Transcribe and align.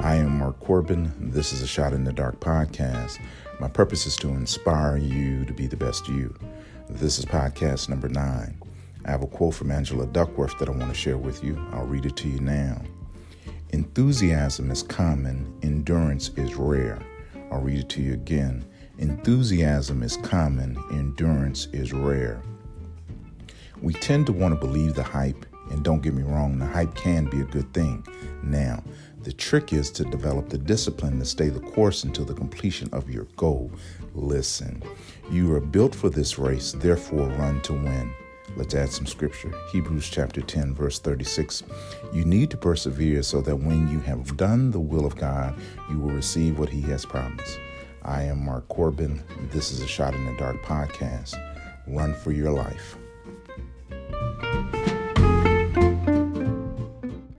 I 0.00 0.14
am 0.14 0.38
Mark 0.38 0.60
Corbin. 0.60 1.12
This 1.18 1.52
is 1.52 1.60
a 1.60 1.66
Shot 1.66 1.92
in 1.92 2.04
the 2.04 2.12
Dark 2.12 2.38
podcast. 2.38 3.18
My 3.58 3.66
purpose 3.66 4.06
is 4.06 4.14
to 4.18 4.28
inspire 4.28 4.96
you 4.96 5.44
to 5.44 5.52
be 5.52 5.66
the 5.66 5.76
best 5.76 6.08
you. 6.08 6.32
This 6.88 7.18
is 7.18 7.24
podcast 7.24 7.88
number 7.88 8.08
nine. 8.08 8.60
I 9.04 9.10
have 9.10 9.24
a 9.24 9.26
quote 9.26 9.54
from 9.54 9.72
Angela 9.72 10.06
Duckworth 10.06 10.56
that 10.60 10.68
I 10.68 10.70
want 10.70 10.88
to 10.88 10.94
share 10.94 11.18
with 11.18 11.42
you. 11.42 11.60
I'll 11.72 11.84
read 11.84 12.06
it 12.06 12.16
to 12.18 12.28
you 12.28 12.38
now. 12.38 12.80
Enthusiasm 13.70 14.70
is 14.70 14.84
common, 14.84 15.52
endurance 15.64 16.28
is 16.36 16.54
rare. 16.54 17.00
I'll 17.50 17.60
read 17.60 17.80
it 17.80 17.88
to 17.90 18.00
you 18.00 18.12
again. 18.12 18.64
Enthusiasm 18.98 20.04
is 20.04 20.16
common, 20.18 20.78
endurance 20.92 21.66
is 21.72 21.92
rare. 21.92 22.40
We 23.82 23.94
tend 23.94 24.26
to 24.26 24.32
want 24.32 24.54
to 24.54 24.64
believe 24.64 24.94
the 24.94 25.02
hype, 25.02 25.44
and 25.78 25.84
don't 25.84 26.02
get 26.02 26.12
me 26.12 26.24
wrong, 26.24 26.58
the 26.58 26.66
hype 26.66 26.92
can 26.96 27.26
be 27.26 27.40
a 27.40 27.44
good 27.44 27.72
thing. 27.72 28.04
Now, 28.42 28.82
the 29.22 29.32
trick 29.32 29.72
is 29.72 29.92
to 29.92 30.04
develop 30.04 30.48
the 30.48 30.58
discipline 30.58 31.20
to 31.20 31.24
stay 31.24 31.50
the 31.50 31.60
course 31.60 32.02
until 32.02 32.24
the 32.24 32.34
completion 32.34 32.88
of 32.92 33.08
your 33.08 33.28
goal. 33.36 33.70
Listen, 34.12 34.82
you 35.30 35.54
are 35.54 35.60
built 35.60 35.94
for 35.94 36.10
this 36.10 36.36
race, 36.36 36.72
therefore 36.72 37.28
run 37.28 37.60
to 37.62 37.74
win. 37.74 38.12
Let's 38.56 38.74
add 38.74 38.90
some 38.90 39.06
scripture. 39.06 39.52
Hebrews 39.70 40.08
chapter 40.10 40.40
10, 40.40 40.74
verse 40.74 40.98
36. 40.98 41.62
You 42.12 42.24
need 42.24 42.50
to 42.50 42.56
persevere 42.56 43.22
so 43.22 43.40
that 43.42 43.54
when 43.54 43.88
you 43.88 44.00
have 44.00 44.36
done 44.36 44.72
the 44.72 44.80
will 44.80 45.06
of 45.06 45.14
God, 45.14 45.54
you 45.88 46.00
will 46.00 46.10
receive 46.10 46.58
what 46.58 46.70
He 46.70 46.80
has 46.82 47.06
promised. 47.06 47.60
I 48.02 48.22
am 48.22 48.44
Mark 48.44 48.66
Corbin. 48.66 49.22
This 49.52 49.70
is 49.70 49.80
a 49.80 49.86
Shot 49.86 50.14
in 50.14 50.24
the 50.24 50.36
Dark 50.38 50.60
podcast. 50.62 51.36
Run 51.86 52.14
for 52.14 52.32
your 52.32 52.50
life. 52.50 52.96